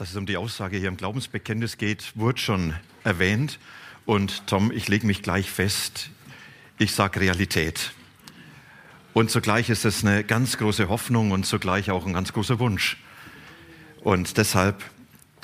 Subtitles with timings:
[0.00, 3.58] Dass es um die Aussage hier im Glaubensbekenntnis geht, wurde schon erwähnt.
[4.06, 6.08] Und Tom, ich lege mich gleich fest,
[6.78, 7.92] ich sage Realität.
[9.12, 12.96] Und zugleich ist es eine ganz große Hoffnung und zugleich auch ein ganz großer Wunsch.
[14.00, 14.82] Und deshalb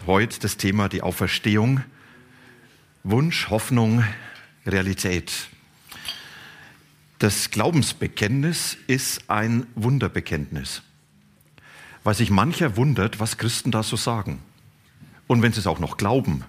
[0.07, 1.83] heute das Thema die Auferstehung.
[3.05, 4.05] Wunsch, Hoffnung,
[4.65, 5.33] Realität.
[7.19, 10.81] Das Glaubensbekenntnis ist ein Wunderbekenntnis
[12.07, 14.39] weil sich mancher wundert, was Christen da so sagen.
[15.27, 16.45] Und wenn sie es auch noch glauben,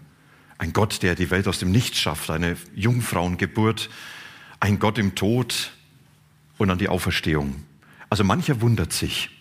[0.59, 3.90] ein Gott, der die Welt aus dem Nichts schafft, eine Jungfrauengeburt,
[4.59, 5.71] ein Gott im Tod
[6.59, 7.63] und an die Auferstehung.
[8.07, 9.32] Also mancher wundert sich,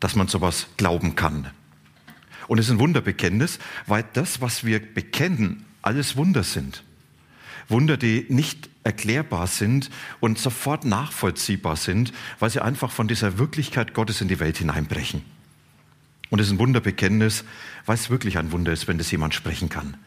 [0.00, 1.50] dass man sowas glauben kann.
[2.48, 6.82] Und es ist ein Wunderbekenntnis, weil das, was wir bekennen, alles Wunder sind.
[7.68, 13.92] Wunder, die nicht erklärbar sind und sofort nachvollziehbar sind, weil sie einfach von dieser Wirklichkeit
[13.92, 15.22] Gottes in die Welt hineinbrechen.
[16.32, 17.44] Und es ist ein Wunderbekenntnis,
[17.84, 19.98] weil es wirklich ein Wunder ist, wenn das jemand sprechen kann.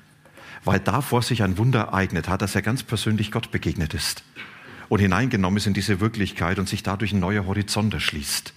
[0.63, 4.23] Weil davor sich ein Wunder ereignet hat, dass er ganz persönlich Gott begegnet ist
[4.89, 8.55] und hineingenommen ist in diese Wirklichkeit und sich dadurch ein neuer Horizont erschließt.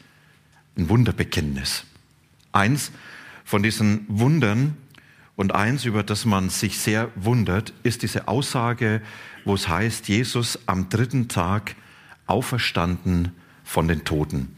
[0.79, 1.85] Ein Wunderbekenntnis.
[2.53, 2.91] Eins
[3.45, 4.75] von diesen Wundern
[5.37, 9.03] und eins, über das man sich sehr wundert, ist diese Aussage,
[9.45, 11.77] wo es heißt, Jesus am dritten Tag
[12.27, 13.33] auferstanden
[13.63, 14.57] von den Toten.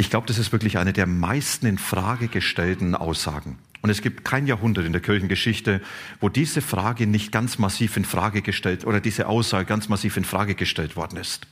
[0.00, 3.58] Ich glaube, das ist wirklich eine der meisten in Frage gestellten Aussagen.
[3.82, 5.82] Und es gibt kein Jahrhundert in der Kirchengeschichte,
[6.20, 10.24] wo diese Frage nicht ganz massiv in Frage gestellt oder diese Aussage ganz massiv in
[10.24, 11.46] Frage gestellt worden ist.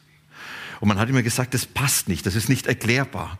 [0.80, 3.36] Und man hat immer gesagt, das passt nicht, das ist nicht erklärbar.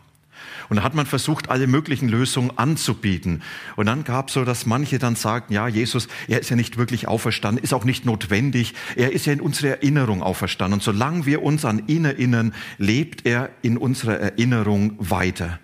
[0.69, 3.41] Und da hat man versucht, alle möglichen Lösungen anzubieten.
[3.75, 6.77] Und dann gab es so, dass manche dann sagten, ja, Jesus, er ist ja nicht
[6.77, 8.75] wirklich auferstanden, ist auch nicht notwendig.
[8.95, 10.75] Er ist ja in unserer Erinnerung auferstanden.
[10.75, 15.59] Und solange wir uns an ihn erinnern, lebt er in unserer Erinnerung weiter.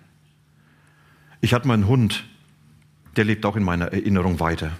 [1.40, 2.24] Ich hatte mal einen Hund,
[3.16, 4.72] der lebt auch in meiner Erinnerung weiter.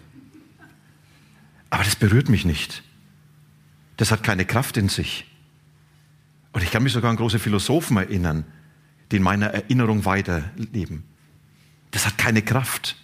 [1.70, 2.82] Aber das berührt mich nicht.
[3.96, 5.26] Das hat keine Kraft in sich.
[6.52, 8.44] Und ich kann mich sogar an große Philosophen erinnern,
[9.11, 11.05] die in meiner Erinnerung weiterleben.
[11.91, 12.97] Das hat keine Kraft.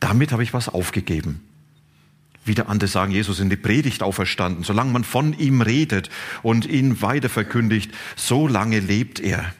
[0.00, 1.42] Damit habe ich was aufgegeben.
[2.44, 4.64] Wieder andere sagen, Jesus in die Predigt auferstanden.
[4.64, 6.08] Solange man von ihm redet
[6.42, 9.52] und ihn weiter verkündigt, so lange lebt er.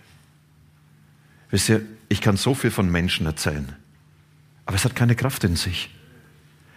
[1.51, 3.75] Wisst ihr, ich kann so viel von Menschen erzählen,
[4.65, 5.91] aber es hat keine Kraft in sich.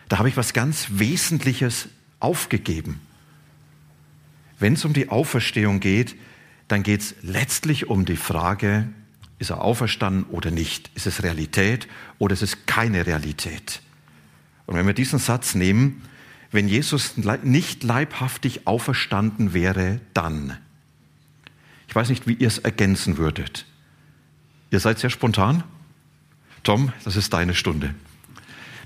[0.10, 1.88] Da habe ich was ganz Wesentliches
[2.20, 3.00] aufgegeben.
[4.60, 6.16] Wenn es um die Auferstehung geht,
[6.72, 8.88] dann geht es letztlich um die Frage,
[9.40, 10.90] ist er auferstanden oder nicht?
[10.96, 11.88] Ist es Realität
[12.18, 13.82] oder ist es keine Realität?
[14.68, 16.04] Und wenn wir diesen Satz nehmen,
[16.52, 20.58] wenn Jesus nicht leibhaftig auferstanden wäre, dann.
[21.88, 23.66] Ich weiß nicht, wie ihr es ergänzen würdet.
[24.70, 25.64] Ihr seid sehr spontan.
[26.64, 27.96] Tom, das ist deine Stunde.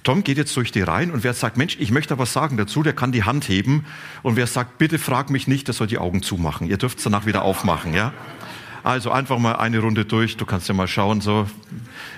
[0.06, 2.84] Tom geht jetzt durch die Reihen und wer sagt, Mensch, ich möchte was sagen dazu,
[2.84, 3.86] der kann die Hand heben.
[4.22, 6.68] Und wer sagt, bitte frag mich nicht, der soll die Augen zumachen.
[6.70, 8.14] Ihr dürft es danach wieder aufmachen, ja?
[8.84, 10.38] Also einfach mal eine Runde durch.
[10.38, 11.50] Du kannst ja mal schauen, so,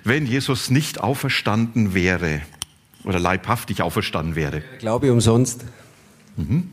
[0.03, 2.41] wenn Jesus nicht auferstanden wäre
[3.05, 4.63] oder leibhaftig auferstanden wäre.
[4.79, 5.63] Glaube umsonst.
[6.35, 6.69] Mhm.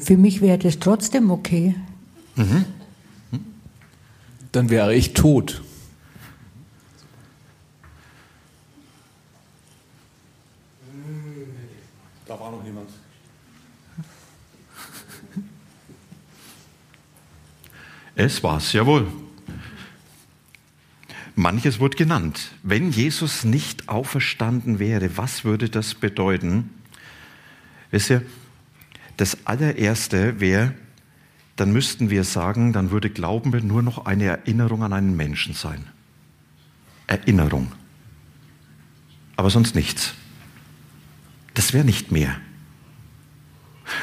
[0.00, 1.74] Für mich wäre das trotzdem okay.
[2.36, 2.66] Mhm.
[4.52, 5.60] Dann wäre ich tot.
[12.32, 12.88] Da war noch niemand.
[18.32, 19.06] Es war's, jawohl.
[21.34, 22.52] Manches wurde genannt.
[22.62, 26.70] Wenn Jesus nicht auferstanden wäre, was würde das bedeuten?
[27.90, 28.22] Wisst ihr,
[29.18, 30.74] das allererste wäre,
[31.56, 35.84] dann müssten wir sagen, dann würde Glauben nur noch eine Erinnerung an einen Menschen sein.
[37.08, 37.70] Erinnerung.
[39.36, 40.14] Aber sonst nichts.
[41.52, 42.34] Das wäre nicht mehr.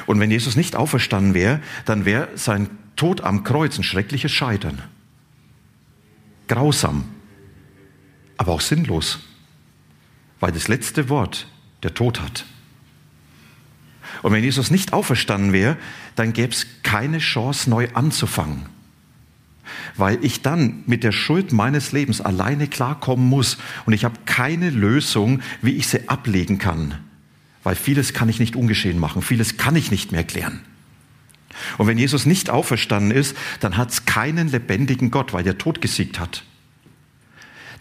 [0.06, 4.84] Und wenn Jesus nicht auferstanden wäre, dann wäre sein Tod am Kreuz ein schreckliches Scheitern.
[6.50, 7.06] Grausam,
[8.36, 9.20] aber auch sinnlos,
[10.42, 11.48] weil das letzte Wort
[11.82, 12.46] der Tod hat.
[14.22, 15.78] Und wenn Jesus nicht auferstanden wäre,
[16.18, 18.66] dann gäbe es keine Chance, neu anzufangen.
[19.96, 24.72] weil ich dann mit der Schuld meines Lebens alleine klarkommen muss und ich habe keine
[24.72, 26.96] Lösung, wie ich sie ablegen kann,
[27.64, 30.64] weil vieles kann ich nicht ungeschehen machen, vieles kann ich nicht mehr klären.
[31.78, 35.82] Und wenn Jesus nicht auferstanden ist, dann hat es keinen lebendigen Gott, weil der Tod
[35.82, 36.44] gesiegt hat.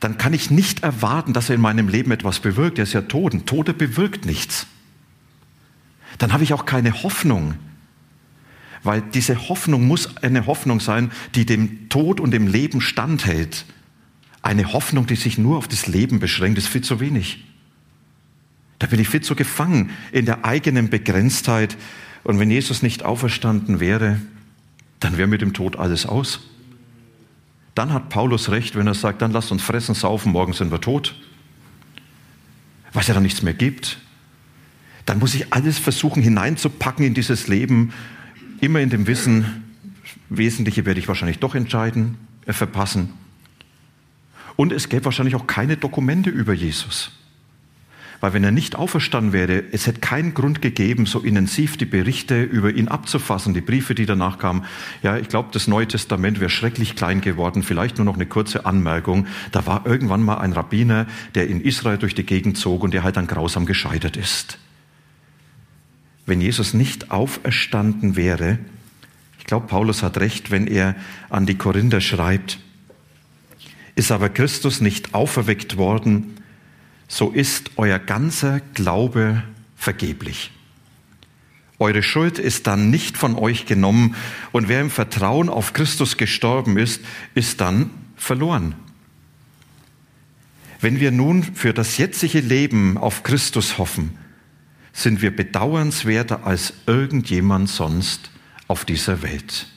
[0.00, 2.78] Dann kann ich nicht erwarten, dass er in meinem Leben etwas bewirkt.
[2.78, 3.34] Er ist ja tot.
[3.34, 4.66] Ein Tote bewirkt nichts.
[6.19, 7.54] Dann habe ich auch keine Hoffnung.
[8.84, 13.64] Weil diese Hoffnung muss eine Hoffnung sein, die dem Tod und dem Leben standhält.
[14.40, 17.44] Eine Hoffnung, die sich nur auf das Leben beschränkt, ist viel zu wenig.
[18.78, 21.76] Da bin ich viel zu gefangen in der eigenen Begrenztheit
[22.24, 24.20] und wenn Jesus nicht auferstanden wäre,
[25.00, 26.40] dann wäre mit dem Tod alles aus.
[27.74, 30.80] Dann hat Paulus recht, wenn er sagt, dann lasst uns fressen, saufen, morgen sind wir
[30.80, 31.14] tot.
[32.92, 33.98] Weil es ja dann nichts mehr gibt.
[35.06, 37.92] Dann muss ich alles versuchen hineinzupacken in dieses Leben,
[38.60, 39.64] immer in dem Wissen,
[40.28, 43.14] Wesentliche werde ich wahrscheinlich doch entscheiden, äh, verpassen.
[44.56, 47.12] Und es gäbe wahrscheinlich auch keine Dokumente über Jesus.
[48.20, 52.42] Weil wenn er nicht auferstanden wäre, es hätte keinen Grund gegeben, so intensiv die Berichte
[52.42, 54.64] über ihn abzufassen, die Briefe, die danach kamen.
[55.02, 57.62] Ja, ich glaube, das Neue Testament wäre schrecklich klein geworden.
[57.62, 59.26] Vielleicht nur noch eine kurze Anmerkung.
[59.52, 61.06] Da war irgendwann mal ein Rabbiner,
[61.36, 64.58] der in Israel durch die Gegend zog und der halt dann grausam gescheitert ist.
[66.26, 68.58] Wenn Jesus nicht auferstanden wäre,
[69.38, 70.96] ich glaube, Paulus hat recht, wenn er
[71.30, 72.58] an die Korinther schreibt,
[73.94, 76.38] ist aber Christus nicht auferweckt worden,
[77.08, 79.43] so ist euer ganzer Glaube
[79.75, 80.52] vergeblich.
[81.78, 84.14] Eure Schuld ist dann nicht von euch genommen
[84.52, 87.00] und wer im Vertrauen auf Christus gestorben ist,
[87.34, 88.75] ist dann verloren.
[90.81, 94.16] Wenn wir nun für das jetzige Leben auf Christus hoffen,
[94.93, 98.31] sind wir bedauernswerter als irgendjemand sonst
[98.66, 99.69] auf dieser Welt.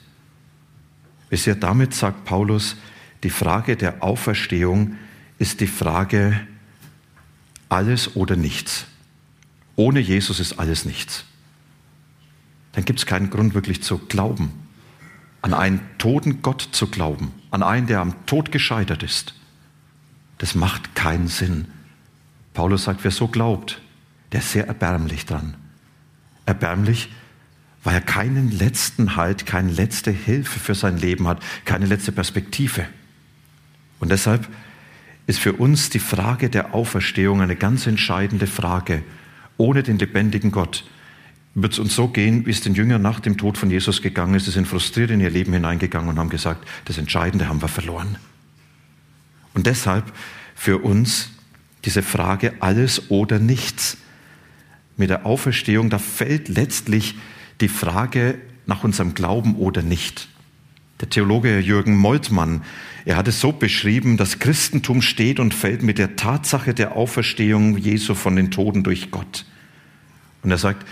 [1.30, 2.78] Bisher damit sagt Paulus,
[3.24, 4.98] die Frage der Auferstehung
[5.38, 6.40] ist die Frage
[7.72, 8.86] alles oder nichts.
[9.76, 11.24] Ohne Jesus ist alles nichts.
[12.74, 14.52] Dann gibt es keinen Grund wirklich zu glauben,
[15.42, 19.34] an einen toten Gott zu glauben, an einen, der am Tod gescheitert ist.
[20.38, 21.68] Das macht keinen Sinn.
[22.54, 23.82] Paulus sagt, wer so glaubt,
[24.32, 25.56] der ist sehr erbärmlich dran.
[26.46, 27.10] Erbärmlich,
[27.84, 32.86] weil er keinen letzten Halt, keine letzte Hilfe für sein Leben hat, keine letzte Perspektive.
[34.00, 34.48] Und deshalb
[35.28, 39.04] ist für uns die Frage der Auferstehung eine ganz entscheidende Frage.
[39.58, 40.86] Ohne den lebendigen Gott
[41.54, 44.36] wird es uns so gehen, wie es den Jüngern nach dem Tod von Jesus gegangen
[44.36, 44.46] ist.
[44.46, 48.18] Sie sind frustriert in ihr Leben hineingegangen und haben gesagt, das Entscheidende haben wir verloren.
[49.54, 50.12] Und deshalb
[50.56, 51.30] für uns
[51.86, 53.98] diese Frage alles oder nichts.
[54.98, 57.16] Mit der Auferstehung, da fällt letztlich
[57.60, 60.30] die Frage nach unserem Glauben oder nicht.
[61.02, 62.62] Der Theologe Jürgen Moltmann
[63.06, 67.78] er hat es so beschrieben, das Christentum steht und fällt mit der Tatsache der Auferstehung
[67.78, 69.46] Jesu von den Toten durch Gott.
[70.44, 70.88] Und er sagt,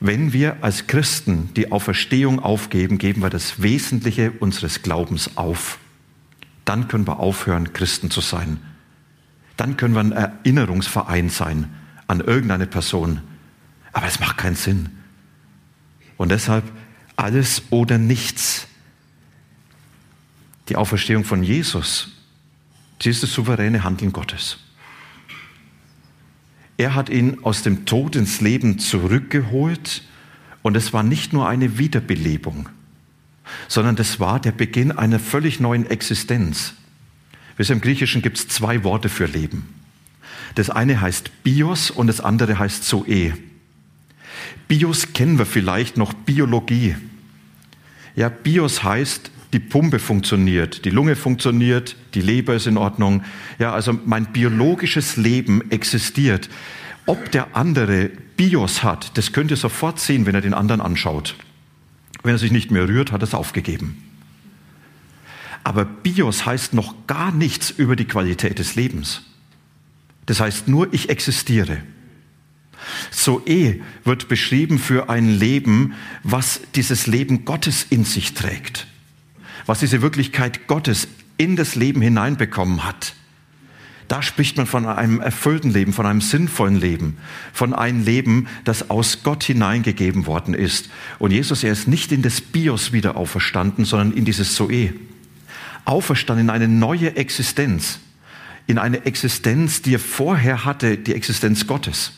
[0.00, 5.78] wenn wir als Christen die Auferstehung aufgeben, geben wir das Wesentliche unseres Glaubens auf.
[6.64, 8.58] Dann können wir aufhören, Christen zu sein.
[9.56, 11.68] Dann können wir ein Erinnerungsverein sein
[12.06, 13.20] an irgendeine Person.
[13.92, 14.90] Aber es macht keinen Sinn.
[16.16, 16.64] Und deshalb
[17.16, 18.66] alles oder nichts
[20.70, 22.08] die Auferstehung von Jesus,
[23.02, 24.58] sie ist das souveräne Handeln Gottes.
[26.76, 30.02] Er hat ihn aus dem Tod ins Leben zurückgeholt
[30.62, 32.68] und es war nicht nur eine Wiederbelebung,
[33.68, 36.74] sondern das war der Beginn einer völlig neuen Existenz.
[37.56, 39.68] Wisst im Griechischen gibt es zwei Worte für Leben.
[40.54, 43.34] Das eine heißt Bios und das andere heißt Zoe.
[44.68, 46.94] Bios kennen wir vielleicht noch Biologie.
[48.14, 53.24] Ja, Bios heißt die Pumpe funktioniert, die Lunge funktioniert, die Leber ist in Ordnung.
[53.58, 56.48] Ja, also mein biologisches Leben existiert.
[57.06, 61.34] Ob der andere Bios hat, das könnt ihr sofort sehen, wenn er den anderen anschaut.
[62.22, 64.04] Wenn er sich nicht mehr rührt, hat er es aufgegeben.
[65.64, 69.22] Aber Bios heißt noch gar nichts über die Qualität des Lebens.
[70.26, 71.78] Das heißt nur, ich existiere.
[73.10, 78.86] Zoe wird beschrieben für ein Leben, was dieses Leben Gottes in sich trägt
[79.66, 83.14] was diese Wirklichkeit Gottes in das Leben hineinbekommen hat.
[84.10, 87.16] Da spricht man von einem erfüllten Leben, von einem sinnvollen Leben,
[87.52, 90.90] von einem Leben, das aus Gott hineingegeben worden ist.
[91.20, 94.94] Und Jesus, er ist nicht in das Bios wieder auferstanden, sondern in dieses Zoe.
[95.84, 98.00] Auferstanden in eine neue Existenz,
[98.66, 102.12] in eine Existenz, die er vorher hatte, die Existenz Gottes.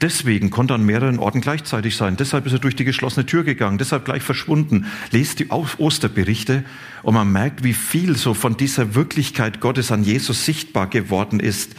[0.00, 2.16] Deswegen konnte er an mehreren Orten gleichzeitig sein.
[2.16, 4.86] Deshalb ist er durch die geschlossene Tür gegangen, deshalb gleich verschwunden.
[5.10, 6.64] Lest die Osterberichte
[7.02, 11.74] und man merkt, wie viel so von dieser Wirklichkeit Gottes an Jesus sichtbar geworden ist.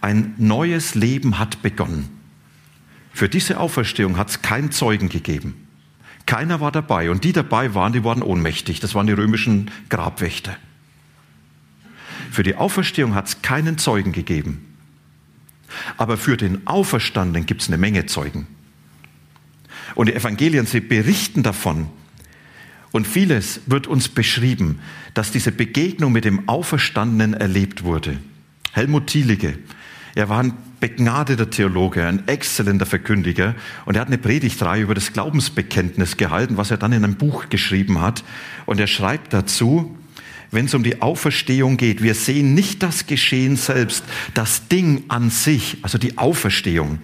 [0.00, 2.08] Ein neues Leben hat begonnen.
[3.12, 5.66] Für diese Auferstehung hat es keinen Zeugen gegeben.
[6.28, 7.10] Keiner war dabei.
[7.10, 8.80] Und die dabei waren, die waren ohnmächtig.
[8.80, 10.56] Das waren die römischen Grabwächter.
[12.30, 14.67] Für die Auferstehung hat es keinen Zeugen gegeben.
[15.96, 18.46] Aber für den Auferstandenen gibt es eine Menge Zeugen.
[19.94, 21.88] Und die Evangelien, sie berichten davon.
[22.90, 24.80] Und vieles wird uns beschrieben,
[25.14, 28.18] dass diese Begegnung mit dem Auferstandenen erlebt wurde.
[28.72, 29.58] Helmut Thielige,
[30.14, 35.12] er war ein begnadeter Theologe, ein exzellenter Verkündiger und er hat eine Predigtreihe über das
[35.12, 38.24] Glaubensbekenntnis gehalten, was er dann in einem Buch geschrieben hat.
[38.64, 39.97] Und er schreibt dazu,
[40.50, 42.02] wenn es um die Auferstehung geht.
[42.02, 46.98] Wir sehen nicht das Geschehen selbst, das Ding an sich, also die Auferstehung.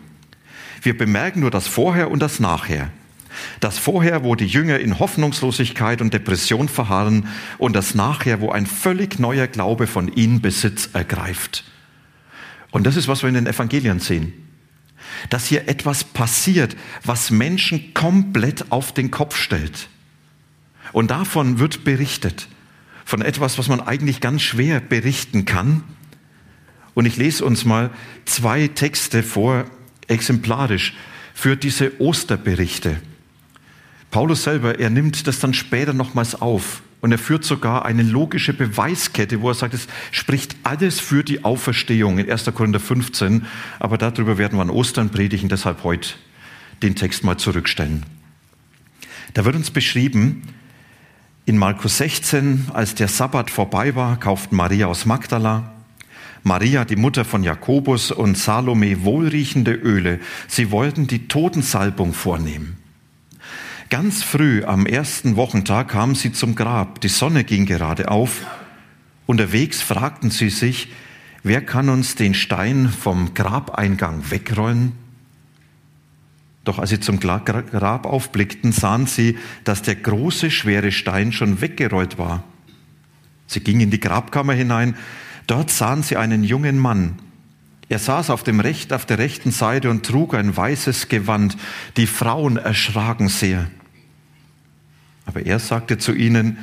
[0.83, 2.91] Wir bemerken nur das Vorher und das Nachher.
[3.61, 7.27] Das Vorher, wo die Jünger in Hoffnungslosigkeit und Depression verharren
[7.59, 11.65] und das Nachher, wo ein völlig neuer Glaube von ihnen Besitz ergreift.
[12.71, 14.33] Und das ist, was wir in den Evangelien sehen.
[15.31, 19.89] Dass hier etwas passiert, was Menschen komplett auf den Kopf stellt.
[20.93, 22.49] Und davon wird berichtet
[23.05, 25.85] von etwas, was man eigentlich ganz schwer berichten kann.
[26.95, 27.91] Und ich lese uns mal
[28.25, 29.65] zwei Texte vor,
[30.09, 30.95] exemplarisch,
[31.35, 33.01] für diese Osterberichte.
[34.11, 38.55] Paulus selber, er nimmt das dann später nochmals auf und er führt sogar eine logische
[38.55, 42.45] Beweiskette, wo er sagt, es spricht alles für die Auferstehung in 1.
[42.55, 43.45] Korinther 15,
[43.81, 46.15] aber darüber werden wir an Ostern predigen, deshalb heute
[46.83, 48.07] den Text mal zurückstellen.
[49.35, 50.43] Da wird uns beschrieben,
[51.47, 55.73] in Markus 16, als der Sabbat vorbei war, kauften Maria aus Magdala,
[56.43, 60.21] Maria, die Mutter von Jakobus und Salome wohlriechende Öle.
[60.47, 62.77] Sie wollten die Totensalbung vornehmen.
[63.89, 67.01] Ganz früh am ersten Wochentag kamen sie zum Grab.
[67.01, 68.43] Die Sonne ging gerade auf.
[69.25, 70.89] Unterwegs fragten sie sich,
[71.43, 74.93] wer kann uns den Stein vom Grabeingang wegrollen?
[76.65, 82.19] Doch als sie zum Grab aufblickten, sahen sie, dass der große, schwere Stein schon weggerollt
[82.19, 82.43] war.
[83.47, 84.97] Sie gingen in die Grabkammer hinein.
[85.47, 87.17] Dort sahen sie einen jungen Mann.
[87.91, 91.57] Er saß auf, dem Recht, auf der rechten Seite und trug ein weißes Gewand.
[91.99, 93.71] Die Frauen erschraken sehr.
[95.27, 96.59] Aber er sagte zu ihnen,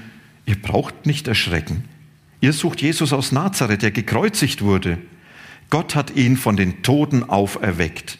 [0.45, 1.83] ihr braucht nicht erschrecken.
[2.41, 4.97] Ihr sucht Jesus aus Nazareth, der gekreuzigt wurde.
[5.69, 8.17] Gott hat ihn von den Toten auferweckt.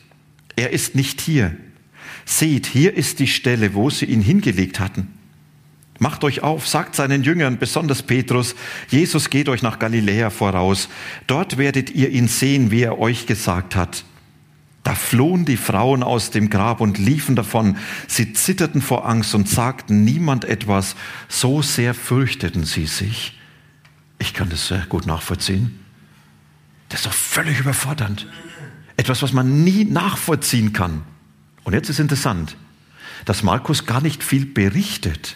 [0.56, 1.58] Er ist nicht hier.
[2.26, 5.08] Seht, hier ist die Stelle, wo sie ihn hingelegt hatten.
[6.00, 8.56] Macht euch auf, sagt seinen Jüngern, besonders Petrus,
[8.90, 10.90] Jesus geht euch nach Galiläa voraus.
[11.28, 14.04] Dort werdet ihr ihn sehen, wie er euch gesagt hat.
[14.84, 17.78] Da flohen die Frauen aus dem Grab und liefen davon.
[18.08, 20.96] Sie zitterten vor Angst und sagten niemand etwas.
[21.28, 23.38] So sehr fürchteten sie sich.
[24.18, 25.80] Ich kann das sehr gut nachvollziehen.
[26.90, 28.28] Das ist doch völlig überfordernd.
[28.98, 31.04] Etwas, was man nie nachvollziehen kann.
[31.64, 32.56] Und jetzt ist interessant,
[33.26, 35.36] dass Markus gar nicht viel berichtet.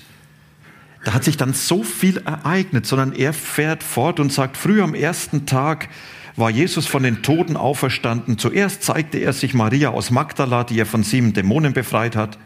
[1.03, 4.95] Da hat sich dann so viel ereignet, sondern er fährt fort und sagt, früh am
[4.95, 5.89] ersten Tag
[6.35, 8.37] war Jesus von den Toten auferstanden.
[8.37, 12.37] Zuerst zeigte er sich Maria aus Magdala, die er von sieben Dämonen befreit hat.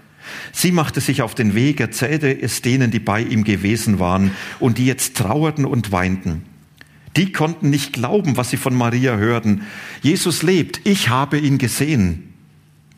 [0.52, 4.78] Sie machte sich auf den Weg, erzählte es denen, die bei ihm gewesen waren und
[4.78, 6.44] die jetzt trauerten und weinten.
[7.16, 9.64] Die konnten nicht glauben, was sie von Maria hörten.
[10.02, 12.29] Jesus lebt, ich habe ihn gesehen.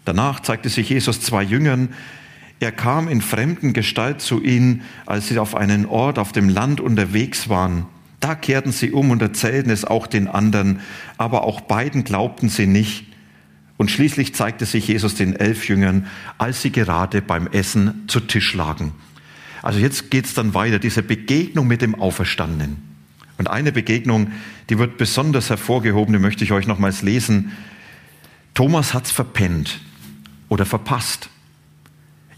[0.05, 1.89] Danach zeigte sich Jesus zwei Jüngern.
[2.59, 6.79] Er kam in fremden Gestalt zu ihnen, als sie auf einen Ort auf dem Land
[6.79, 7.85] unterwegs waren.
[8.19, 10.79] Da kehrten sie um und erzählten es auch den anderen,
[11.17, 13.05] aber auch beiden glaubten sie nicht.
[13.77, 16.05] Und schließlich zeigte sich Jesus den elf Jüngern,
[16.37, 18.93] als sie gerade beim Essen zu Tisch lagen.
[19.63, 22.77] Also jetzt geht's dann weiter, diese Begegnung mit dem Auferstandenen.
[23.39, 24.31] Und eine Begegnung,
[24.69, 27.53] die wird besonders hervorgehoben, die möchte ich euch nochmals lesen.
[28.53, 29.79] Thomas hat's verpennt
[30.51, 31.29] oder verpasst.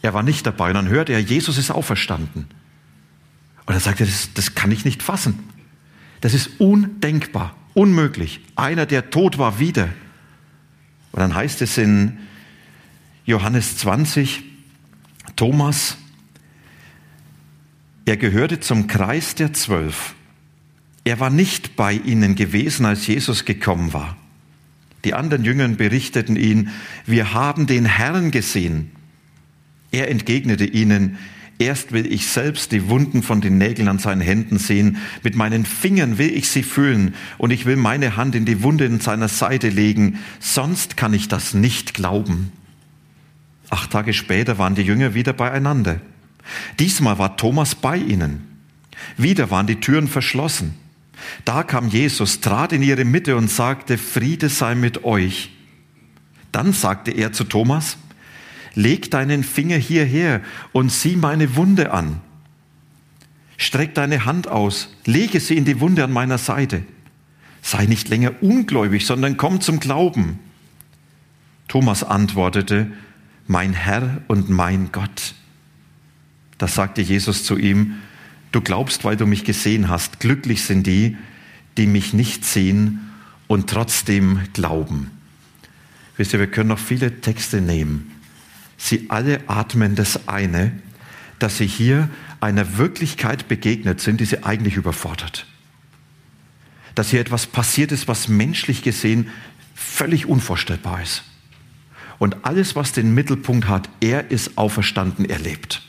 [0.04, 2.46] Er war nicht dabei und dann hört er, Jesus ist auferstanden.
[3.66, 5.40] Und dann sagt er, das, das kann ich nicht fassen.
[6.22, 8.42] Das ist undenkbar, unmöglich.
[8.56, 9.86] Einer, der tot war, wieder.
[11.12, 12.20] Und dann heißt es in
[13.26, 14.44] Johannes 20,
[15.36, 15.98] Thomas,
[18.06, 20.14] er gehörte zum Kreis der Zwölf.
[21.04, 24.18] Er war nicht bei ihnen gewesen, als Jesus gekommen war.
[25.04, 26.70] Die anderen Jüngern berichteten ihn,
[27.06, 28.92] wir haben den Herrn gesehen.
[29.92, 31.18] Er entgegnete ihnen,
[31.60, 34.98] Erst will ich selbst die Wunden von den Nägeln an seinen Händen sehen.
[35.22, 38.86] Mit meinen Fingern will ich sie fühlen und ich will meine Hand in die Wunde
[38.86, 40.20] in seiner Seite legen.
[40.40, 42.52] Sonst kann ich das nicht glauben.
[43.70, 46.02] Acht Tage später waren die Jünger wieder beieinander.
[46.80, 48.48] Diesmal war Thomas bei ihnen.
[49.16, 50.74] Wieder waren die Türen verschlossen.
[51.46, 55.52] Da kam Jesus, trat in ihre Mitte und sagte, Friede sei mit euch.
[56.52, 57.98] Dann sagte er zu Thomas,
[58.76, 62.22] leg deinen Finger hierher und sieh meine Wunde an.
[63.58, 66.84] Streck deine Hand aus, lege sie in die Wunde an meiner Seite.
[67.62, 70.40] Sei nicht länger ungläubig, sondern komm zum Glauben.
[71.68, 72.92] Thomas antwortete,
[73.48, 75.34] mein Herr und mein Gott.
[76.58, 77.96] Da sagte Jesus zu ihm,
[78.54, 80.22] du glaubst, weil du mich gesehen hast.
[80.22, 81.18] Glücklich sind die,
[81.78, 83.12] die mich nicht sehen
[83.48, 85.12] und trotzdem glauben.
[86.16, 88.12] Wisst ihr, wir können noch viele Texte nehmen.
[88.78, 90.72] Sie alle atmen das eine,
[91.40, 95.48] dass sie hier einer Wirklichkeit begegnet sind, die sie eigentlich überfordert.
[96.96, 99.30] Dass hier etwas passiert ist, was menschlich gesehen
[99.74, 101.24] völlig unvorstellbar ist.
[102.20, 105.82] Und alles, was den Mittelpunkt hat, er ist auferstanden, er lebt.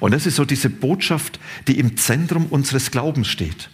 [0.00, 3.70] Und das ist so diese Botschaft, die im Zentrum unseres Glaubens steht.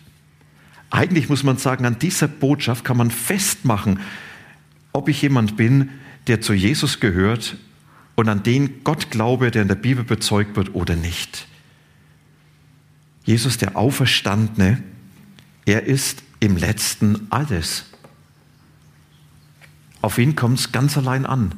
[0.91, 4.00] Eigentlich muss man sagen, an dieser Botschaft kann man festmachen,
[4.93, 5.88] ob ich jemand bin,
[6.26, 7.57] der zu Jesus gehört
[8.14, 11.47] und an den Gott glaube, der in der Bibel bezeugt wird oder nicht.
[13.25, 14.83] Jesus, der Auferstandene,
[15.64, 17.87] er ist im letzten alles.
[20.00, 21.55] Auf ihn kommt es ganz allein an.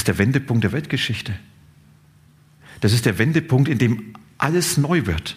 [0.00, 1.34] Ist der Wendepunkt der Weltgeschichte.
[2.80, 5.36] Das ist der Wendepunkt, in dem alles neu wird.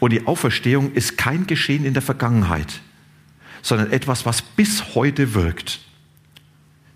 [0.00, 2.80] Und die Auferstehung ist kein Geschehen in der Vergangenheit,
[3.62, 5.80] sondern etwas, was bis heute wirkt.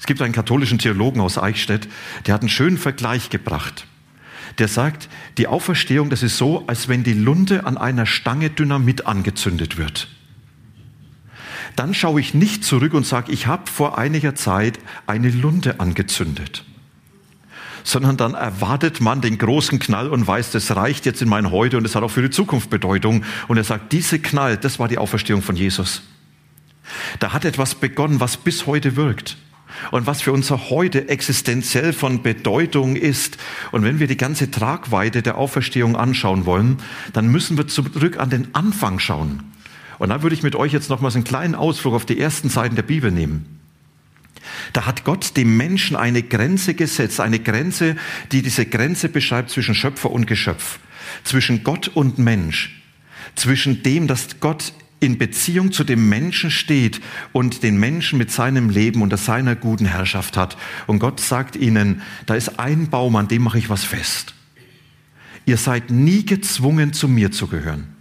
[0.00, 1.88] Es gibt einen katholischen Theologen aus Eichstätt,
[2.26, 3.86] der hat einen schönen Vergleich gebracht.
[4.58, 9.06] Der sagt, die Auferstehung, das ist so, als wenn die Lunte an einer Stange Dynamit
[9.06, 10.08] angezündet wird
[11.78, 16.64] dann schaue ich nicht zurück und sage, ich habe vor einiger Zeit eine Lunte angezündet,
[17.84, 21.76] sondern dann erwartet man den großen Knall und weiß, das reicht jetzt in mein Heute
[21.76, 23.24] und es hat auch für die Zukunft Bedeutung.
[23.46, 26.02] Und er sagt, diese Knall, das war die Auferstehung von Jesus.
[27.20, 29.36] Da hat etwas begonnen, was bis heute wirkt
[29.90, 33.38] und was für unser Heute existenziell von Bedeutung ist.
[33.70, 36.78] Und wenn wir die ganze Tragweite der Auferstehung anschauen wollen,
[37.12, 39.44] dann müssen wir zurück an den Anfang schauen.
[39.98, 42.76] Und da würde ich mit euch jetzt nochmals einen kleinen Ausflug auf die ersten Seiten
[42.76, 43.58] der Bibel nehmen.
[44.72, 47.96] Da hat Gott dem Menschen eine Grenze gesetzt, eine Grenze,
[48.32, 50.78] die diese Grenze beschreibt zwischen Schöpfer und Geschöpf,
[51.24, 52.82] zwischen Gott und Mensch,
[53.34, 57.00] zwischen dem, dass Gott in Beziehung zu dem Menschen steht
[57.32, 60.56] und den Menschen mit seinem Leben unter seiner guten Herrschaft hat.
[60.86, 64.34] Und Gott sagt ihnen, da ist ein Baum, an dem mache ich was fest.
[65.46, 67.97] Ihr seid nie gezwungen, zu mir zu gehören.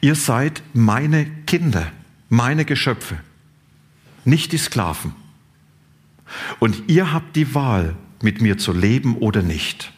[0.00, 1.92] Ihr seid meine Kinder,
[2.28, 3.18] meine Geschöpfe,
[4.24, 5.14] nicht die Sklaven.
[6.58, 9.92] Und ihr habt die Wahl, mit mir zu leben oder nicht.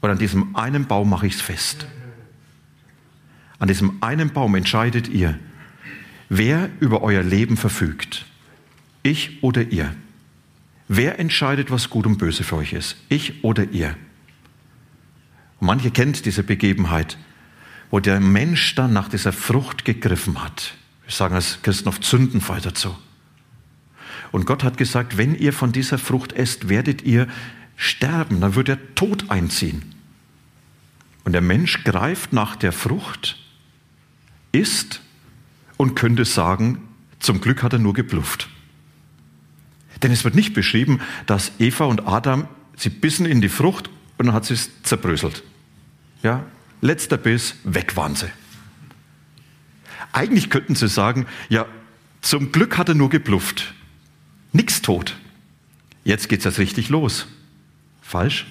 [0.00, 1.86] Und an diesem einen Baum mache ich es fest.
[3.58, 5.38] An diesem einen Baum entscheidet ihr,
[6.28, 8.24] wer über euer Leben verfügt.
[9.02, 9.94] Ich oder ihr.
[10.88, 12.96] Wer entscheidet, was gut und böse für euch ist?
[13.08, 13.96] Ich oder ihr?
[15.60, 17.16] Manche kennt diese Begebenheit
[17.94, 20.74] wo der Mensch dann nach dieser Frucht gegriffen hat.
[21.04, 22.92] Wir sagen als Christen oft Sündenfall dazu.
[24.32, 27.28] Und Gott hat gesagt, wenn ihr von dieser Frucht esst, werdet ihr
[27.76, 29.94] sterben, dann wird der Tod einziehen.
[31.22, 33.38] Und der Mensch greift nach der Frucht,
[34.50, 35.00] isst
[35.76, 36.82] und könnte sagen,
[37.20, 38.48] zum Glück hat er nur geblufft.
[40.02, 44.26] Denn es wird nicht beschrieben, dass Eva und Adam, sie bissen in die Frucht und
[44.26, 45.44] dann hat sie es zerbröselt.
[46.24, 46.44] Ja,
[46.84, 48.30] letzter Biss, weg waren sie.
[50.12, 51.66] Eigentlich könnten sie sagen, ja,
[52.20, 53.74] zum Glück hat er nur geblufft.
[54.52, 55.16] Nix tot.
[56.04, 57.26] Jetzt geht's jetzt richtig los.
[58.02, 58.46] Falsch?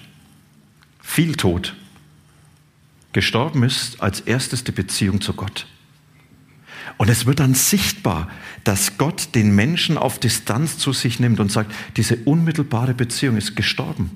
[1.02, 1.76] Viel tot.
[3.14, 5.68] Gestorben ist als erstes die Beziehung zu Gott.
[6.98, 8.30] Und es wird dann sichtbar,
[8.64, 13.56] dass Gott den Menschen auf Distanz zu sich nimmt und sagt, diese unmittelbare Beziehung ist
[13.56, 14.10] gestorben.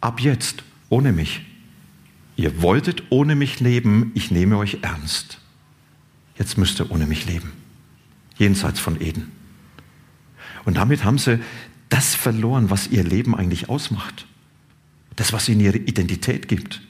[0.00, 1.42] Ab jetzt, ohne mich.
[2.38, 5.40] Ihr wolltet ohne mich leben, ich nehme euch ernst.
[6.38, 7.50] Jetzt müsst ihr ohne mich leben.
[8.36, 9.32] Jenseits von Eden.
[10.64, 11.40] Und damit haben sie
[11.88, 14.24] das verloren, was ihr Leben eigentlich ausmacht.
[15.16, 16.80] Das, was ihnen ihre Identität gibt.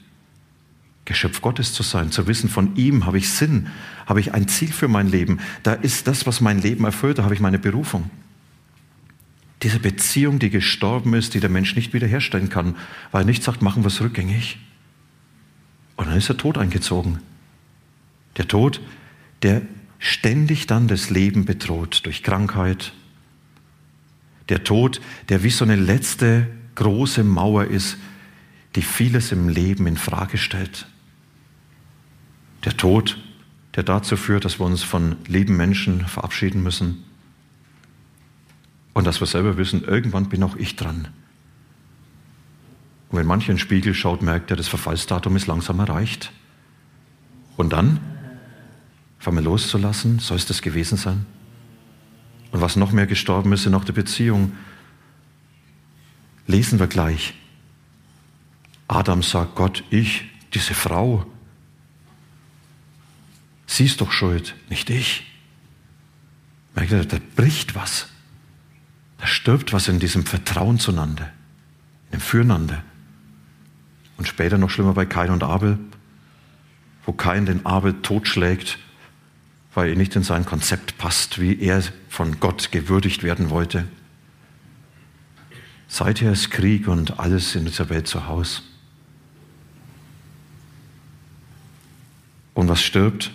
[1.05, 3.69] Geschöpf Gottes zu sein, zu wissen, von ihm habe ich Sinn,
[4.05, 5.39] habe ich ein Ziel für mein Leben.
[5.63, 8.11] Da ist das, was mein Leben erfüllt, da habe ich meine Berufung.
[9.63, 12.75] Diese Beziehung, die gestorben ist, die der Mensch nicht wiederherstellen kann,
[13.11, 14.59] weil er nicht sagt, machen wir es rückgängig.
[15.99, 17.19] Und dann ist der Tod eingezogen.
[18.37, 18.79] Der Tod,
[19.43, 19.63] der
[19.97, 22.93] ständig dann das Leben bedroht durch Krankheit.
[24.47, 27.97] Der Tod, der wie so eine letzte große Mauer ist,
[28.77, 30.87] die vieles im Leben in Frage stellt.
[32.63, 33.17] Der Tod,
[33.75, 37.03] der dazu führt, dass wir uns von lieben Menschen verabschieden müssen.
[38.93, 41.09] Und dass wir selber wissen, irgendwann bin auch ich dran.
[43.09, 46.31] Und wenn mancher in den Spiegel schaut, merkt er, das Verfallsdatum ist langsam erreicht.
[47.57, 47.99] Und dann,
[49.17, 51.25] von mir loszulassen, soll es das gewesen sein?
[52.51, 54.55] Und was noch mehr gestorben ist in der Beziehung,
[56.47, 57.33] lesen wir gleich.
[58.87, 61.25] Adam sagt Gott, ich, diese Frau,
[63.67, 65.25] sie ist doch schuld, nicht ich.
[66.75, 68.07] Merkt ihr, da bricht was.
[69.19, 71.31] Da stirbt was in diesem Vertrauen zueinander,
[72.05, 72.83] in dem Füreinander.
[74.19, 75.79] Und später noch schlimmer bei Kain und Abel,
[77.05, 78.77] wo Kain den Abel totschlägt,
[79.73, 83.87] weil er nicht in sein Konzept passt, wie er von Gott gewürdigt werden wollte.
[85.87, 88.61] Seither ist Krieg und alles in dieser Welt zu Hause.
[92.53, 93.31] Und was stirbt?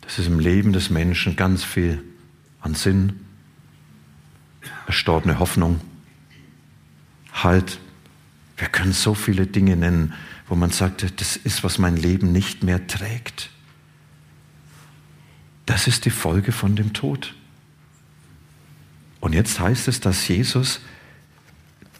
[0.00, 2.02] Das ist im Leben des Menschen ganz viel
[2.62, 3.20] an Sinn,
[4.86, 5.80] erstorbene Hoffnung,
[7.34, 7.78] Halt.
[8.62, 10.12] Wir können so viele Dinge nennen,
[10.46, 13.50] wo man sagt, das ist, was mein Leben nicht mehr trägt.
[15.66, 17.34] Das ist die Folge von dem Tod.
[19.18, 20.78] Und jetzt heißt es, dass Jesus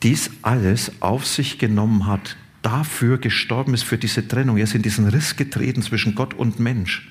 [0.04, 4.56] dies alles auf sich genommen hat, dafür gestorben ist, für diese Trennung.
[4.56, 7.10] Er ist in diesen Riss getreten zwischen Gott und Mensch.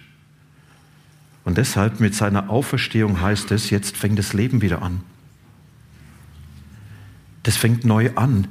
[1.43, 5.01] Und deshalb mit seiner Auferstehung heißt es, jetzt fängt das Leben wieder an.
[7.43, 8.47] Das fängt neu an.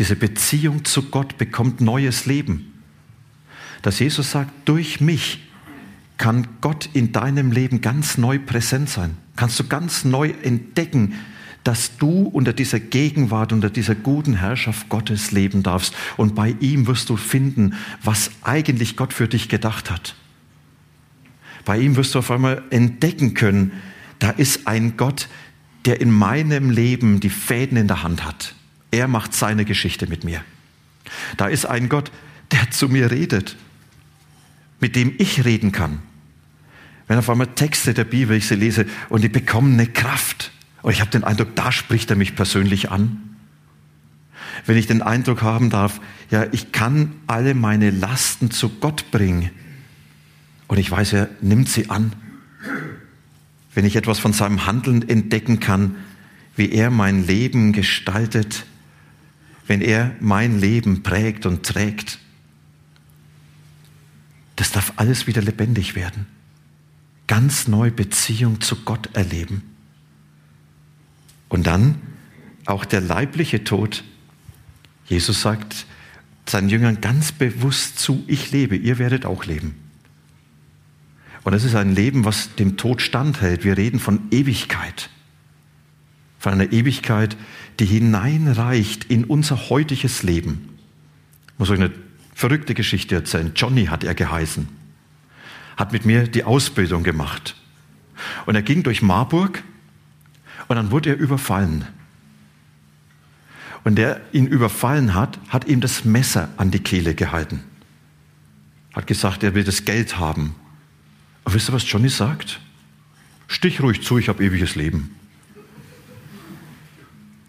[0.00, 2.72] Diese Beziehung zu Gott bekommt neues Leben.
[3.82, 5.40] Dass Jesus sagt, durch mich
[6.16, 9.18] kann Gott in deinem Leben ganz neu präsent sein.
[9.36, 11.16] Kannst du ganz neu entdecken,
[11.64, 15.94] dass du unter dieser Gegenwart, unter dieser guten Herrschaft Gottes leben darfst.
[16.16, 20.14] Und bei ihm wirst du finden, was eigentlich Gott für dich gedacht hat.
[21.66, 23.72] Bei ihm wirst du auf einmal entdecken können,
[24.18, 25.28] da ist ein Gott,
[25.84, 28.54] der in meinem Leben die Fäden in der Hand hat.
[28.90, 30.42] Er macht seine Geschichte mit mir.
[31.36, 32.10] Da ist ein Gott,
[32.52, 33.56] der zu mir redet,
[34.80, 36.00] mit dem ich reden kann.
[37.06, 40.92] Wenn auf einmal Texte der Bibel ich sie lese und die bekommen eine Kraft, und
[40.92, 43.36] ich habe den Eindruck, da spricht er mich persönlich an.
[44.66, 46.00] Wenn ich den Eindruck haben darf,
[46.30, 49.50] ja, ich kann alle meine Lasten zu Gott bringen.
[50.68, 52.12] Und ich weiß, er nimmt sie an.
[53.74, 55.96] Wenn ich etwas von seinem Handeln entdecken kann,
[56.56, 58.64] wie er mein Leben gestaltet,
[59.66, 62.18] wenn er mein Leben prägt und trägt,
[64.56, 66.26] das darf alles wieder lebendig werden.
[67.26, 69.62] Ganz neu Beziehung zu Gott erleben.
[71.48, 71.96] Und dann
[72.66, 74.04] auch der leibliche Tod.
[75.06, 75.86] Jesus sagt
[76.46, 79.74] seinen Jüngern ganz bewusst zu, ich lebe, ihr werdet auch leben.
[81.42, 83.64] Und das ist ein Leben, was dem Tod standhält.
[83.64, 85.08] Wir reden von Ewigkeit.
[86.38, 87.36] Von einer Ewigkeit,
[87.80, 90.68] die hineinreicht in unser heutiges Leben.
[91.52, 91.92] Ich muss euch eine
[92.34, 93.52] verrückte Geschichte erzählen.
[93.56, 94.68] Johnny hat er geheißen.
[95.76, 97.56] Hat mit mir die Ausbildung gemacht.
[98.44, 99.62] Und er ging durch Marburg
[100.68, 101.86] und dann wurde er überfallen.
[103.82, 107.62] Und der ihn überfallen hat, hat ihm das Messer an die Kehle gehalten.
[108.92, 110.54] Hat gesagt, er will das Geld haben.
[111.44, 112.60] Und wisst ihr, was Johnny sagt?
[113.48, 115.16] Stich ruhig zu, ich habe ewiges Leben.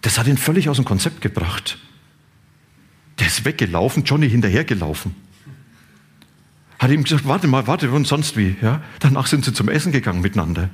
[0.01, 1.77] Das hat ihn völlig aus dem Konzept gebracht.
[3.19, 5.15] Der ist weggelaufen, Johnny hinterhergelaufen.
[6.79, 8.55] Hat ihm gesagt, warte mal, warte, und sonst wie.
[8.61, 8.81] Ja?
[8.99, 10.69] Danach sind sie zum Essen gegangen miteinander.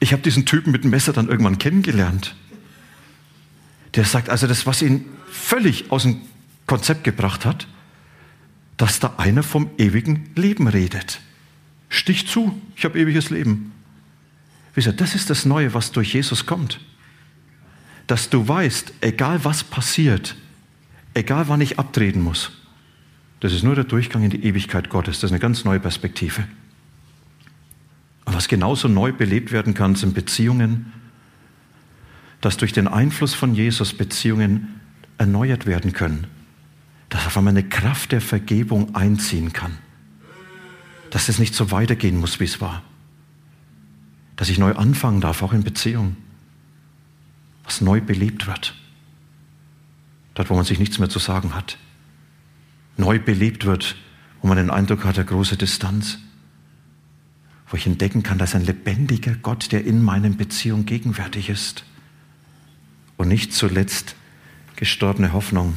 [0.00, 2.34] Ich habe diesen Typen mit dem Messer dann irgendwann kennengelernt.
[3.94, 6.22] Der sagt also, das, was ihn völlig aus dem
[6.66, 7.68] Konzept gebracht hat,
[8.76, 11.20] dass da einer vom ewigen Leben redet.
[11.88, 13.72] Stich zu, ich habe ewiges Leben.
[14.74, 16.80] Wisst ihr, das ist das Neue, was durch Jesus kommt.
[18.06, 20.36] Dass du weißt, egal was passiert,
[21.14, 22.52] egal wann ich abtreten muss,
[23.40, 25.20] das ist nur der Durchgang in die Ewigkeit Gottes.
[25.20, 26.44] Das ist eine ganz neue Perspektive.
[28.26, 30.92] Und was genauso neu belebt werden kann, sind Beziehungen,
[32.42, 34.80] dass durch den Einfluss von Jesus Beziehungen
[35.18, 36.26] erneuert werden können.
[37.08, 39.78] Dass auf einmal eine Kraft der Vergebung einziehen kann.
[41.10, 42.82] Dass es nicht so weitergehen muss, wie es war.
[44.40, 46.16] Dass ich neu anfangen darf, auch in Beziehung.
[47.64, 48.74] Was neu belebt wird.
[50.32, 51.76] Dort, wo man sich nichts mehr zu sagen hat.
[52.96, 53.96] Neu belebt wird,
[54.40, 56.20] wo man den Eindruck hat, eine große Distanz.
[57.68, 61.84] Wo ich entdecken kann, dass ein lebendiger Gott, der in meinen Beziehungen gegenwärtig ist.
[63.18, 64.16] Und nicht zuletzt
[64.76, 65.74] gestorbene Hoffnung,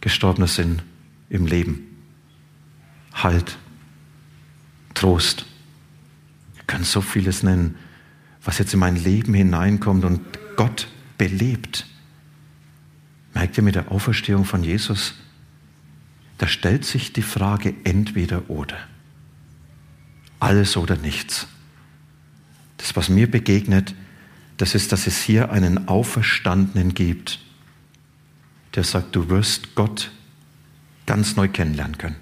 [0.00, 0.80] gestorbener Sinn
[1.28, 1.86] im Leben.
[3.12, 3.58] Halt,
[4.94, 5.44] Trost.
[6.72, 7.76] Können so vieles nennen,
[8.42, 10.22] was jetzt in mein Leben hineinkommt und
[10.56, 11.86] Gott belebt.
[13.34, 15.12] Merkt ihr mit der Auferstehung von Jesus?
[16.38, 18.78] Da stellt sich die Frage entweder oder.
[20.40, 21.46] Alles oder nichts.
[22.78, 23.94] Das, was mir begegnet,
[24.56, 27.38] das ist, dass es hier einen Auferstandenen gibt,
[28.76, 30.10] der sagt, du wirst Gott
[31.04, 32.16] ganz neu kennenlernen können.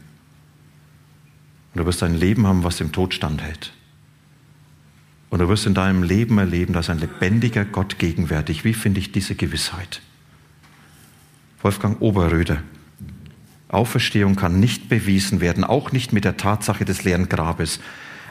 [1.72, 3.74] Und du wirst ein Leben haben, was dem Tod standhält.
[5.30, 8.64] Und du wirst in deinem Leben erleben, dass ein lebendiger Gott gegenwärtig.
[8.64, 10.02] Wie finde ich diese Gewissheit?
[11.62, 12.62] Wolfgang Oberröder.
[13.68, 17.80] Auferstehung kann nicht bewiesen werden, auch nicht mit der Tatsache des leeren Grabes.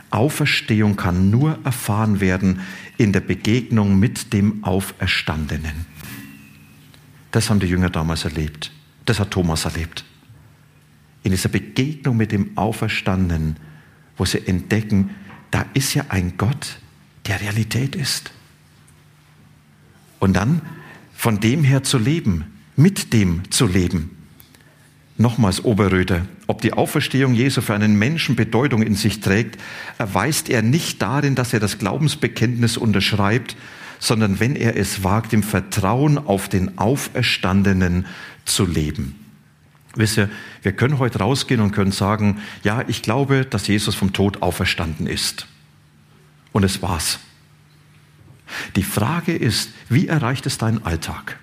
[0.10, 2.60] Auferstehung kann nur erfahren werden
[2.98, 5.86] in der Begegnung mit dem Auferstandenen.
[7.32, 8.72] Das haben die Jünger damals erlebt.
[9.06, 10.04] Das hat Thomas erlebt
[11.24, 13.58] in dieser Begegnung mit dem Auferstandenen,
[14.18, 15.12] wo sie entdecken,
[15.52, 16.80] da ist ja ein Gott,
[17.30, 18.32] der Realität ist.
[20.20, 20.62] Und dann
[21.14, 24.18] von dem her zu leben, mit dem zu leben.
[25.18, 29.60] Nochmals Oberröder, ob die Auferstehung Jesu für einen Menschen Bedeutung in sich trägt,
[29.98, 33.58] erweist er nicht darin, dass er das Glaubensbekenntnis unterschreibt,
[34.00, 38.06] sondern wenn er es wagt, im Vertrauen auf den Auferstandenen
[38.46, 39.16] zu leben.
[39.96, 40.30] Wisst ihr,
[40.62, 45.06] wir können heute rausgehen und können sagen, ja, ich glaube, dass Jesus vom Tod auferstanden
[45.06, 45.48] ist.
[46.52, 47.20] Und es war's.
[48.76, 51.40] Die Frage ist, wie erreicht es deinen Alltag?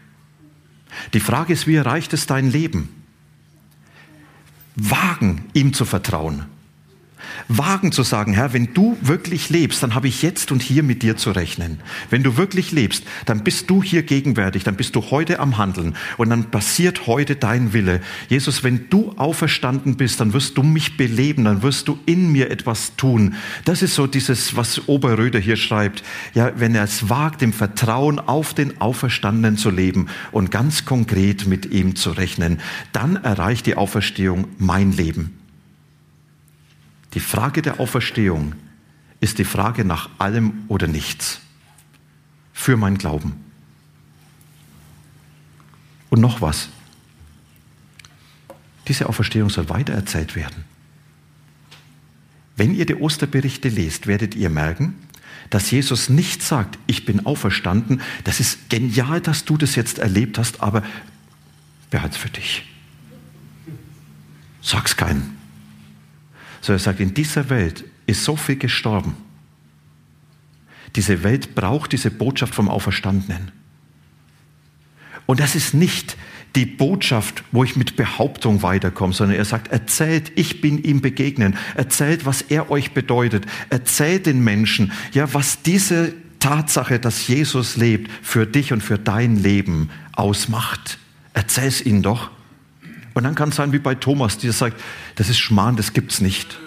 [1.14, 2.88] Die Frage ist, wie erreicht es dein Leben?
[4.74, 6.46] Wagen, ihm zu vertrauen
[7.48, 11.02] wagen zu sagen, Herr, wenn du wirklich lebst, dann habe ich jetzt und hier mit
[11.02, 11.80] dir zu rechnen.
[12.10, 15.94] Wenn du wirklich lebst, dann bist du hier gegenwärtig, dann bist du heute am Handeln
[16.16, 18.00] und dann passiert heute dein Wille.
[18.28, 22.50] Jesus, wenn du auferstanden bist, dann wirst du mich beleben, dann wirst du in mir
[22.50, 23.34] etwas tun.
[23.64, 26.02] Das ist so dieses, was Oberröder hier schreibt.
[26.34, 31.46] Ja, wenn er es wagt, im Vertrauen auf den Auferstandenen zu leben und ganz konkret
[31.46, 32.60] mit ihm zu rechnen,
[32.92, 35.35] dann erreicht die Auferstehung mein Leben.
[37.16, 38.54] Die Frage der Auferstehung
[39.20, 41.40] ist die Frage nach allem oder nichts
[42.52, 43.42] für mein Glauben.
[46.10, 46.68] Und noch was.
[48.86, 50.66] Diese Auferstehung soll weitererzählt werden.
[52.54, 54.94] Wenn ihr die Osterberichte lest, werdet ihr merken,
[55.48, 60.36] dass Jesus nicht sagt, ich bin auferstanden, das ist genial, dass du das jetzt erlebt
[60.36, 60.82] hast, aber
[61.88, 62.66] behalt's für dich.
[64.60, 65.35] Sag's keinen.
[66.66, 69.14] So er sagt, in dieser Welt ist so viel gestorben.
[70.96, 73.52] Diese Welt braucht diese Botschaft vom Auferstandenen.
[75.26, 76.16] Und das ist nicht
[76.56, 81.56] die Botschaft, wo ich mit Behauptung weiterkomme, sondern er sagt, erzählt, ich bin ihm begegnen,
[81.76, 88.10] erzählt, was er euch bedeutet, erzählt den Menschen, ja, was diese Tatsache, dass Jesus lebt,
[88.22, 90.98] für dich und für dein Leben ausmacht.
[91.32, 92.35] Erzähl es ihnen doch.
[93.16, 94.78] Und dann kann es sein wie bei Thomas, der sagt,
[95.14, 96.58] das ist Schmarrn, das gibt's nicht.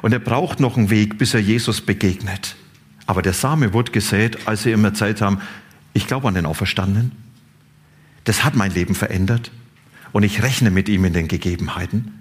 [0.00, 2.56] Und er braucht noch einen Weg, bis er Jesus begegnet.
[3.04, 5.42] Aber der Same wurde gesät, als sie ihm erzählt haben,
[5.92, 7.12] ich glaube an den Auferstandenen.
[8.24, 9.50] Das hat mein Leben verändert.
[10.12, 12.14] Und ich rechne mit ihm in den Gegebenheiten.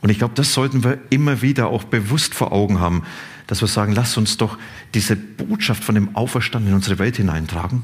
[0.00, 3.02] Und ich glaube, das sollten wir immer wieder auch bewusst vor Augen haben,
[3.48, 4.58] dass wir sagen, lass uns doch
[4.94, 7.82] diese Botschaft von dem Auferstandenen in unsere Welt hineintragen.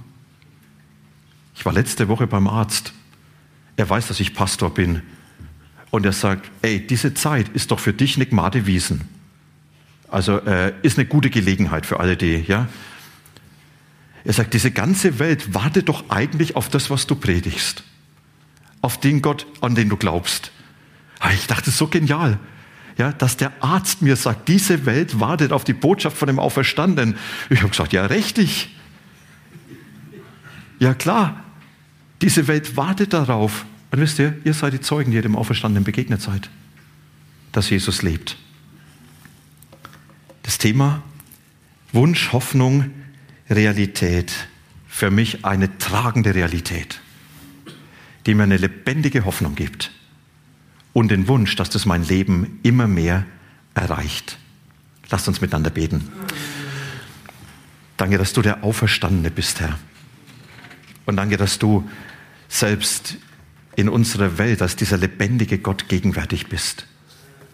[1.57, 2.93] Ich war letzte Woche beim Arzt
[3.77, 5.03] er weiß, dass ich Pastor bin.
[5.91, 9.03] Und er sagt, ey, diese Zeit ist doch für dich eine Gmade Wiesen.
[10.09, 12.69] Also äh, ist eine gute Gelegenheit für alle die, ja.
[14.25, 17.85] Er sagt, diese ganze Welt wartet doch eigentlich auf das, was du predigst.
[18.81, 20.51] Auf den Gott, an den du glaubst.
[21.21, 22.39] Ah, ich dachte, so genial.
[22.97, 27.17] Ja, dass der Arzt mir sagt, diese Welt wartet auf die Botschaft von dem Auferstandenen.
[27.51, 28.75] Ich habe gesagt, ja, richtig.
[30.79, 31.44] Ja, klar.
[32.23, 33.67] Diese Welt wartet darauf.
[33.91, 36.51] Und wisst ihr, ihr seid die Zeugen, die ihr dem Auferstandenen begegnet seid,
[37.53, 38.37] dass Jesus lebt.
[40.43, 41.03] Das Thema
[41.93, 42.91] Wunsch, Hoffnung,
[43.49, 44.49] Realität.
[44.89, 47.01] Für mich eine tragende Realität,
[48.27, 49.91] die mir eine lebendige Hoffnung gibt
[50.93, 53.27] und den Wunsch, dass das mein Leben immer mehr
[53.75, 54.39] erreicht.
[55.11, 56.09] Lasst uns miteinander beten.
[57.97, 59.79] Danke, dass du der Auferstandene bist, Herr.
[61.07, 61.89] Und danke, dass du
[62.49, 63.17] selbst
[63.77, 66.87] in unserer Welt als dieser lebendige Gott gegenwärtig bist.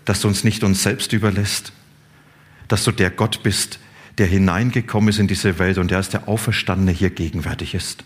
[0.05, 1.73] Dass du uns nicht uns selbst überlässt,
[2.69, 3.79] dass du der Gott bist,
[4.19, 8.05] der hineingekommen ist in diese Welt und der als der Auferstandene hier gegenwärtig ist.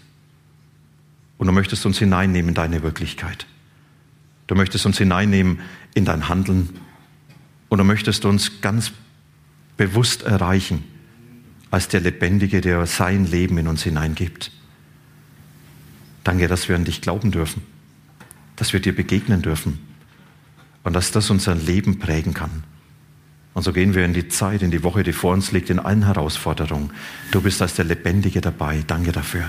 [1.38, 3.46] Und du möchtest uns hineinnehmen in deine Wirklichkeit.
[4.46, 5.60] Du möchtest uns hineinnehmen
[5.94, 6.68] in dein Handeln.
[7.68, 8.92] Und du möchtest uns ganz
[9.76, 10.84] bewusst erreichen
[11.70, 14.52] als der Lebendige, der sein Leben in uns hineingibt.
[16.24, 17.62] Danke, dass wir an dich glauben dürfen,
[18.56, 19.78] dass wir dir begegnen dürfen
[20.82, 22.64] und dass das unser Leben prägen kann.
[23.52, 25.78] Und so gehen wir in die Zeit, in die Woche, die vor uns liegt, in
[25.78, 26.90] allen Herausforderungen.
[27.30, 28.82] Du bist als der Lebendige dabei.
[28.84, 29.48] Danke dafür.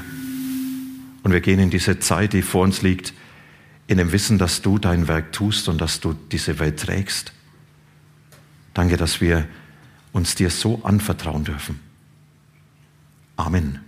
[1.23, 3.13] Und wir gehen in diese Zeit, die vor uns liegt,
[3.88, 7.33] in dem Wissen, dass du dein Werk tust und dass du diese Welt trägst.
[8.75, 9.47] Danke, dass wir
[10.11, 11.79] uns dir so anvertrauen dürfen.
[13.38, 13.85] Amen.